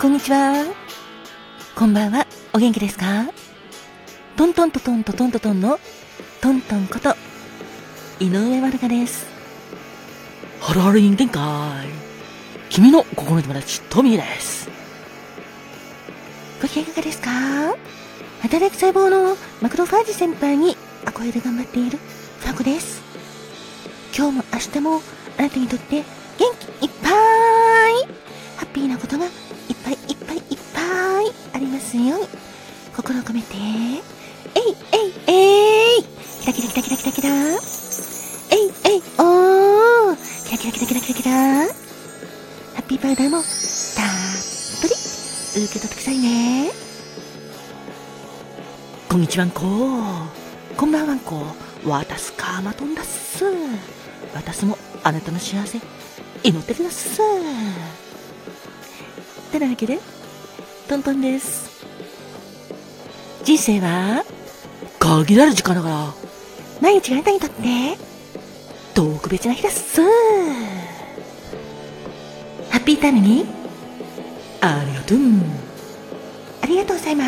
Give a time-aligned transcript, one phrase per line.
[0.00, 0.64] こんにちは。
[1.76, 2.26] こんばんは。
[2.54, 3.30] お元気ですか？
[4.34, 5.78] トントントトントトントトンの
[6.40, 7.14] トントンこと
[8.18, 9.26] 井上まるかです。
[10.58, 11.86] ハロハロ人間界。
[12.70, 14.70] 君の心の友達、トミーです。
[16.62, 17.30] ご機嫌いかがですか？
[18.40, 21.98] 働く細胞のマクロファージ先輩に憧れで頑張っている
[22.38, 23.02] ファコです。
[24.16, 25.02] 今日も明日も
[25.36, 26.04] あなたにとって元
[26.78, 27.12] 気いっぱい
[28.56, 29.26] ハッピーなことが
[31.80, 32.16] ますよ。
[32.16, 32.26] うに
[32.94, 33.56] 心を込めて。
[33.56, 36.02] えいえいえい。
[36.40, 37.28] キラキラキラキラキラキラ。
[37.30, 40.16] えいえいおー。
[40.46, 41.32] キラキラキラキラキラキラ。
[41.32, 41.72] ハ
[42.80, 43.44] ッピーパウダーもたっ
[44.82, 44.94] ぷり。
[45.64, 46.70] 受け取ってくださいね。
[49.08, 49.62] こんにちはんこ。
[50.76, 51.42] こんばんはんこ。
[51.86, 53.44] わたすかまとんだっす。
[54.34, 55.80] 私もあなたの幸せ、
[56.44, 57.20] 祈ってるだっす。
[59.50, 59.98] てなわけで
[60.88, 61.69] トントンです。
[63.42, 64.24] 人生は？
[64.98, 66.14] 限られる時間だから、
[66.80, 67.96] 毎日があなたにとって？
[68.94, 70.02] 特別な日だっす。
[70.02, 70.08] ハ
[72.78, 73.46] ッピータイムに？
[74.60, 75.18] ありがとう。
[76.62, 77.24] ありがとうございま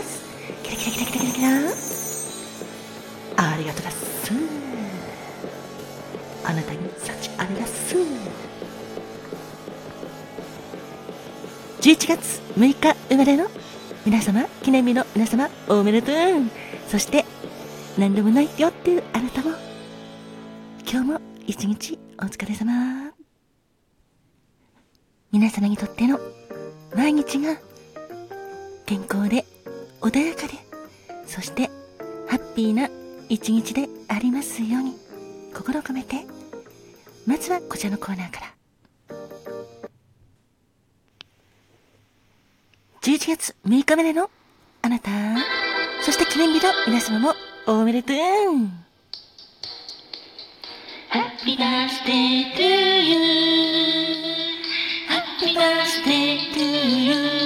[0.00, 0.24] す。
[0.62, 1.48] キラキラキラキラキラキラ。
[3.36, 4.32] ありがとうだっす。
[6.44, 7.96] あなたに幸あれだっす。
[11.80, 13.48] 11月6日生まれの
[14.06, 16.14] 皆様記念日の皆様おめでとう。
[16.86, 17.24] そして
[17.98, 19.50] 何でもないよっていうあなたも
[20.88, 23.12] 今日も一日お疲れ様。
[25.32, 26.20] 皆様にとっての
[26.94, 27.56] 毎日が
[28.86, 29.44] 健康で
[30.00, 30.54] 穏やかで
[31.26, 31.68] そして
[32.28, 32.88] ハッピーな
[33.28, 34.94] 一日でありますように
[35.52, 36.24] 心を込めて。
[37.26, 38.55] まずはこちらのコーナーから。
[43.26, 44.30] 1月6日までの
[44.82, 45.10] あなた、
[46.00, 47.34] そして記念日の皆様も
[47.66, 48.16] おめでとう
[51.10, 52.62] Happy birthday to
[53.02, 53.18] you
[55.08, 57.45] Happy birthday to you 今日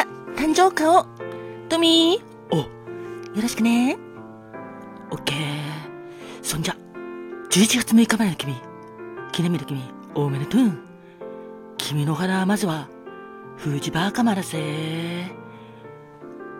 [0.00, 1.06] 誕生花を
[1.68, 3.96] トミーお、よろしくね
[5.10, 5.38] オッケー。
[6.42, 6.76] そんじゃ、
[7.50, 8.54] 11月6日までの君、
[9.32, 9.82] 記念日の君、
[10.14, 10.72] おめでとう。
[11.78, 12.88] 君の花はまずは、
[13.56, 15.30] 藤バカマだぜ。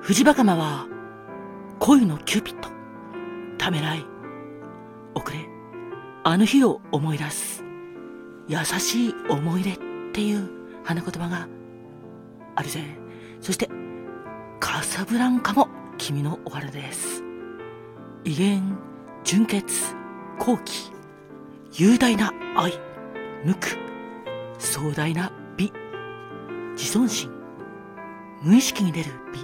[0.00, 0.86] 藤バカマは、
[1.78, 2.68] 恋のキューピッド。
[3.58, 4.04] ためらい。
[5.14, 5.48] 遅れ。
[6.24, 7.64] あの日を思い出す。
[8.48, 9.78] 優しい思い出っ
[10.12, 10.48] ていう
[10.84, 11.48] 花言葉が
[12.54, 13.01] あるぜ。
[13.42, 13.68] そして、
[14.60, 17.24] カサブランカも君のお花です。
[18.24, 18.78] 威厳、
[19.24, 19.96] 純潔、
[20.38, 20.92] 高貴、
[21.72, 22.72] 雄大な愛、
[23.44, 23.66] 無垢、
[24.58, 25.72] 壮大な美、
[26.76, 27.32] 自尊心、
[28.42, 29.40] 無意識に出る美、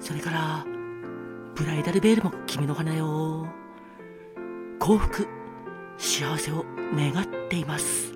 [0.00, 0.66] それから、
[1.54, 3.46] ブライダルベールも君の花よ。
[4.80, 5.28] 幸福、
[5.98, 6.64] 幸せを
[6.96, 8.12] 願っています。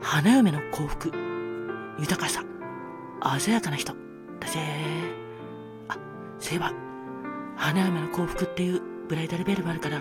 [0.00, 1.12] 花嫁の幸福、
[1.98, 2.42] 豊かさ、
[3.38, 4.05] 鮮やかな人、
[4.40, 4.60] だぜ。
[5.88, 5.96] あ、
[6.38, 6.72] そういえば、
[7.56, 10.00] 花嫁の幸福っていうブライダルベルもあるから、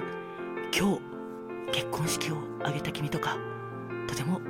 [0.77, 1.01] 今日、
[1.71, 3.37] 結婚式を挙げた君とか、
[4.07, 4.41] とても、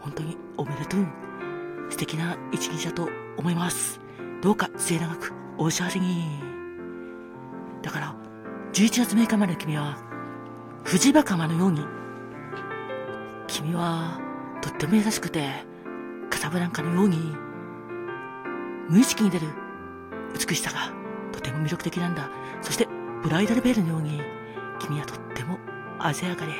[0.00, 1.06] 本当におめでとう。
[1.90, 4.00] 素敵な一日だと思います。
[4.42, 6.40] どうか末永くお幸せに。
[7.82, 8.14] だから、
[8.72, 9.96] 11月6日まで君は、
[10.84, 11.84] 藤バカマのように、
[13.46, 14.20] 君は、
[14.60, 15.48] とっても優しくて、
[16.30, 17.34] カサブランカのように、
[18.88, 19.46] 無意識に出る
[20.34, 20.90] 美しさが
[21.32, 22.30] とても魅力的なんだ。
[22.62, 22.88] そして、
[23.22, 24.22] ブライダルベールのように、
[24.78, 25.58] 君はとっても
[26.12, 26.52] 鮮やかで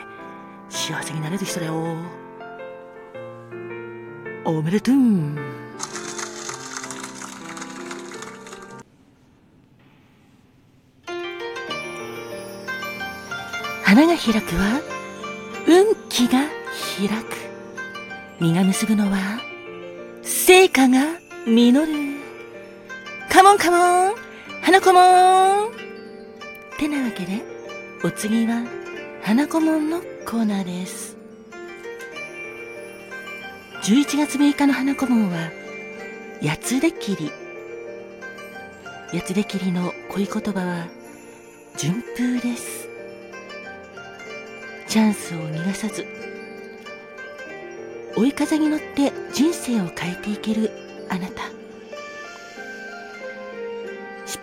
[0.69, 1.97] 幸せになれる人だよ。
[4.45, 4.95] おめでとう。
[13.85, 14.81] 花が開くは
[15.67, 16.41] 運気が
[16.99, 17.37] 開く
[18.39, 19.41] 実が結ぶのは
[20.23, 21.01] 成果が
[21.47, 22.18] 実る
[23.31, 24.15] カモンカモン。
[24.63, 25.73] 花子もん。
[26.79, 27.43] てなわけで
[28.05, 28.65] お次は
[29.23, 31.17] 花顧問のコーナーです。
[33.83, 35.51] 11月6日の花顧問は
[36.43, 37.31] 八つで切り。
[39.13, 40.87] 八つで切りの恋言葉は
[41.77, 42.89] 順風です。
[44.89, 46.07] チャンスを逃がさず
[48.17, 50.71] 追い風に乗って人生を変えていける
[51.11, 51.58] あなた。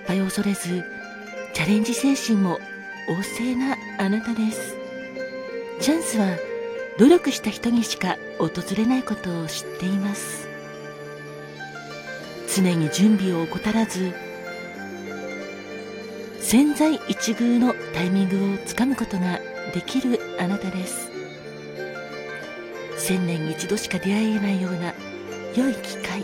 [0.05, 0.83] 失敗を恐れず
[1.53, 2.59] チャレンジ精神も
[3.09, 4.75] 旺盛なあなたです。
[5.81, 6.37] チャンスは
[6.99, 10.47] 努力した人にしか訪れないことを知っています。
[12.55, 14.13] 常に準備を怠らず
[16.39, 19.39] 千載一遇のタイミングをつかむことが
[19.73, 21.09] できるあなたです。
[22.97, 24.93] 千年に一度しか出会えないような
[25.55, 26.23] 良い機会。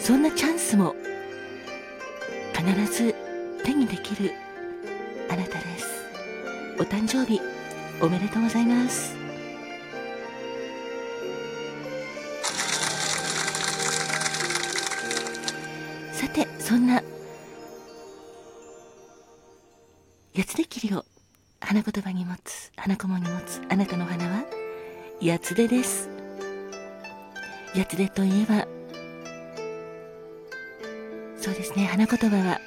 [0.00, 0.96] そんなチャンスも
[2.66, 3.14] 必ず
[3.62, 4.32] 手にできる
[5.30, 5.86] あなたです。
[6.80, 7.40] お誕生日
[8.02, 9.14] おめでとうございます。
[16.12, 17.00] さてそんな
[20.34, 21.04] 八つで切りを
[21.60, 24.44] 花言葉に持つ花駒に持つあなたの花は
[25.22, 26.10] 八つでです。
[27.76, 28.66] 八つでといえば
[31.38, 31.86] そうですね。
[31.86, 32.60] 花言葉は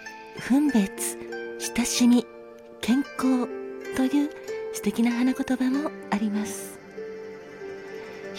[0.48, 1.18] 分別
[1.76, 2.26] 親しみ
[2.82, 3.48] 健康
[3.96, 4.30] という
[4.74, 6.80] 素敵な花言葉もあります。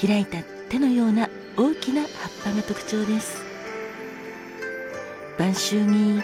[0.01, 2.11] 開いた手のような大きな葉っ
[2.45, 3.43] ぱが特徴です。
[5.39, 6.23] 晩秋に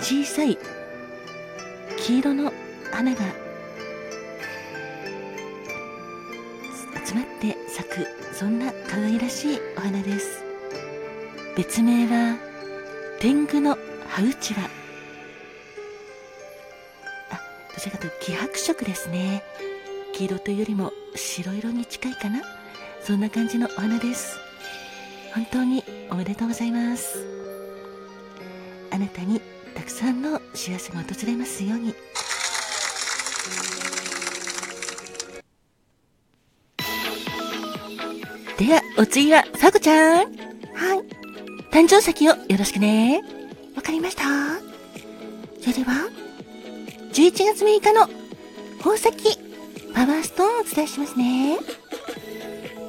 [0.00, 0.58] 小さい
[1.96, 2.52] 黄色の
[2.92, 3.20] 花が
[7.04, 10.44] 集まって咲くそんな可愛らしいお花です。
[11.56, 12.47] 別名は
[13.20, 13.76] 天狗の
[14.06, 14.60] 葉うちわ
[17.30, 17.40] あ
[17.74, 19.42] どちらかというと気白色ですね。
[20.12, 22.42] 黄色というよりも白色に近いかな。
[23.02, 24.38] そんな感じのお花です。
[25.34, 27.26] 本当におめでとうございます。
[28.92, 29.40] あなたに
[29.74, 31.94] たくさんの幸せが訪れますように。
[38.58, 40.37] ではお次はさこちゃん。
[41.78, 43.22] 誕生石をよろしくね
[43.76, 44.24] わかりました
[45.60, 46.08] それでは、
[47.12, 48.08] 11月6日の
[48.78, 49.12] 宝石
[49.94, 51.56] パワーストーンをお伝えしますね。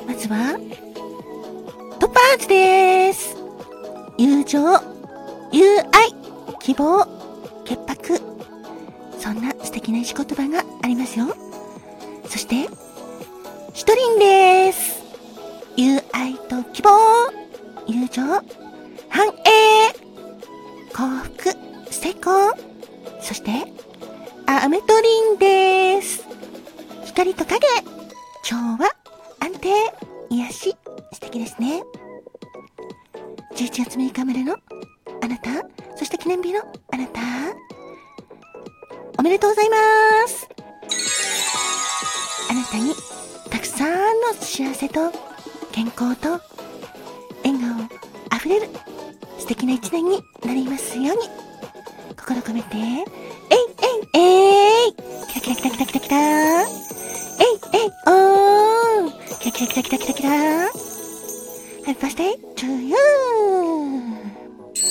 [0.08, 0.58] まずは、
[2.00, 3.38] トパーズです。
[4.18, 4.60] 友情、
[5.52, 6.12] 友愛、
[6.60, 7.06] 希望、
[7.66, 8.20] 潔白。
[9.20, 11.28] そんな素敵な石言葉がありますよ。
[12.28, 12.68] そして、
[13.76, 15.04] シトリンです。
[15.76, 16.90] 友愛と希望、
[17.86, 18.59] 友情、
[19.10, 19.94] 繁栄、
[20.94, 22.54] 幸福、成功。
[23.22, 23.52] そして、
[24.46, 26.26] アメトリンです。
[27.06, 27.60] 光と影、
[28.44, 28.90] 調和、
[29.40, 29.70] 安定、
[30.30, 30.78] 癒し、
[31.14, 31.84] 素敵ですね。
[33.56, 34.56] 11月6日までの
[35.22, 35.50] あなた、
[35.96, 36.62] そして記念日の
[36.92, 37.20] あなた、
[39.18, 39.76] おめでとうございま
[40.28, 40.48] す。
[42.50, 42.94] あなたに
[43.50, 43.90] たくさん
[44.22, 45.12] の幸せと
[45.72, 46.30] 健康と
[47.44, 47.90] 笑顔
[48.30, 48.70] あふれる
[49.50, 51.24] 敵な一年になりますように。
[52.16, 52.78] 心込めて。
[52.78, 52.82] えい
[54.14, 54.94] えいえい。
[54.94, 55.00] キ
[55.40, 56.62] ラキラキラキラキラキラ。
[56.62, 56.68] えい
[57.74, 60.30] えいおーキラキラキラキラキラキラ。
[61.84, 62.96] Happy birthday to you!
[64.76, 64.82] そ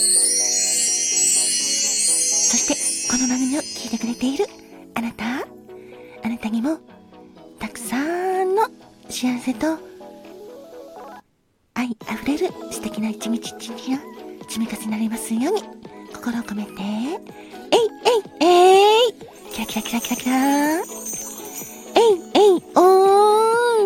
[2.56, 2.74] して、
[3.12, 4.44] この番組を聞いてくれている
[4.96, 5.46] あなた、
[6.24, 6.78] あなたにも、
[7.60, 7.96] たくさ
[8.42, 8.64] んの
[9.08, 9.78] 幸せと、
[11.74, 13.98] 愛あふれる素敵な一日一日が
[14.88, 15.62] 積み重ねられますように、
[16.14, 16.80] 心を込めて、えい
[18.40, 19.12] えいえい。
[19.52, 20.34] キラキラキラキラキラ。
[20.34, 20.84] えい
[22.34, 22.80] えいお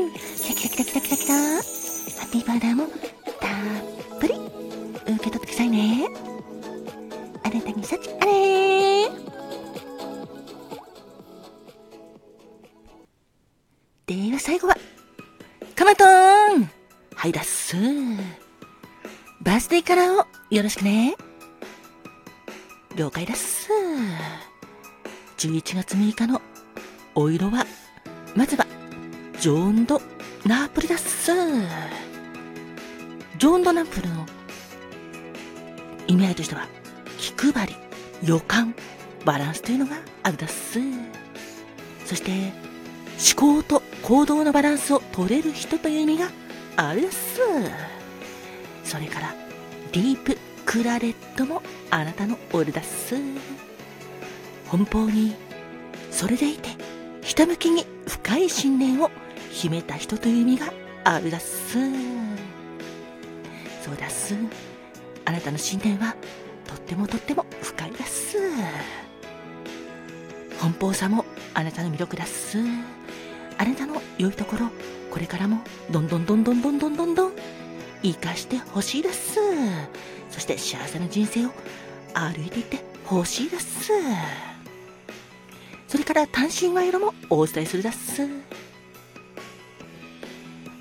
[0.06, 1.34] ーキラキラキラキラキラキラ。
[1.34, 1.40] ハ
[2.26, 4.34] ッピーバーダーもたっぷり。
[4.34, 6.06] 受け取ってくださいね。
[7.42, 9.10] あなたに幸あれ。
[14.06, 14.76] では最後は、
[15.74, 16.70] カマトーン。
[17.14, 17.76] はいだっす。
[19.42, 21.16] バースデーカラーをよろしくね。
[22.94, 23.68] 了解だっす
[25.38, 26.40] 11月6日の
[27.16, 27.66] お色は
[28.36, 28.64] まずは
[29.40, 30.00] ジョーンド
[30.46, 31.32] ナープルだっす。
[31.32, 34.24] ジョーンドナープルの
[36.06, 36.68] 意味合いとしては
[37.18, 37.74] 気配り
[38.22, 38.76] 予感
[39.24, 40.78] バランスというのがあるだっす。
[42.06, 42.52] そして
[43.34, 46.30] 思考と行動のバランスを取れる人という意味が
[46.76, 47.40] あるっす。
[48.92, 49.34] それから
[49.92, 53.14] ディープクラレットもあなたのオルだっす
[54.66, 55.34] 奔放に
[56.10, 56.68] それでいて、
[57.22, 59.10] ひたむきに深い信念を
[59.50, 61.78] 秘めた人という意味があるだっす。
[63.82, 64.36] そうだっす。
[65.24, 66.14] あなたの信念は
[66.66, 68.36] とってもとっても深いだっす。
[70.60, 72.58] 奔放さもあなたの魅力だっす。
[73.56, 74.68] あなたの良いところ、
[75.10, 77.32] これからもどんどんどんどんどんどんどんどん
[78.02, 79.38] 生かしてほしいです。
[80.30, 81.50] そして幸せな人生を
[82.14, 83.92] 歩いていってほしいです。
[85.88, 88.26] それから単身賄賂もお伝えするだす。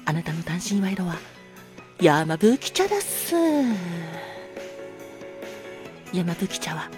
[0.05, 1.17] あなたの単身賄賂は
[2.01, 3.35] 山吹茶だす。
[6.13, 6.89] 山吹茶は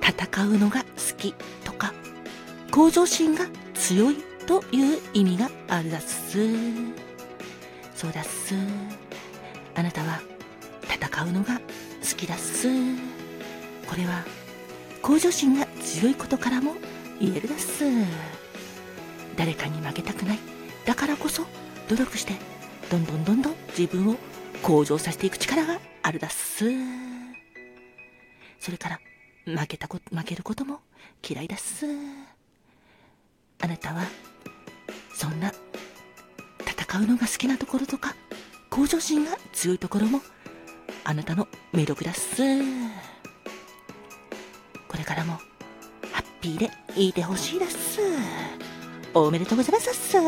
[0.00, 1.92] 戦うのが好きとか
[2.70, 4.16] 向上心が強い
[4.46, 6.38] という意味があるだす。
[7.94, 8.54] そうだす。
[9.76, 10.20] あなたは
[10.84, 12.68] 戦うのが好きだっす。
[13.86, 14.24] これは
[15.02, 16.74] 向上心が強いことからも
[17.20, 17.84] 言えるだっす。
[19.36, 20.38] 誰かに負けたくない。
[20.86, 21.44] だからこそ
[21.88, 22.34] 努力して
[22.90, 24.16] どんどんどんどん自分を
[24.62, 26.64] 向上させていく力があるだっす。
[28.58, 29.00] それから
[29.44, 30.80] 負けたこ負けることも
[31.28, 31.86] 嫌いだっす。
[33.60, 34.04] あなたは
[35.14, 35.52] そんな
[36.60, 38.14] 戦うのが好きなところとか
[38.76, 40.20] 向上心が強いところも
[41.02, 42.42] あなたの魅力だっす
[44.86, 45.32] これからも
[46.12, 48.00] ハッピーでいてほしいです。
[49.14, 50.18] おめでとうございますっす。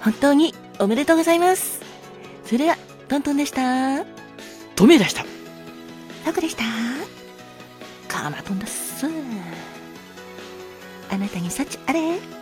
[0.00, 1.80] 本当におめでとうございます。
[2.44, 2.76] それでは
[3.08, 4.04] トントンでした。
[4.76, 5.22] トメでした。
[5.22, 6.62] ファクでした。
[8.06, 9.06] カマトンだっす。
[11.10, 12.33] あなたに幸あれ。